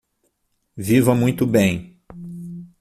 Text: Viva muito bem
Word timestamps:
Viva 0.75 1.13
muito 1.13 1.45
bem 1.45 2.01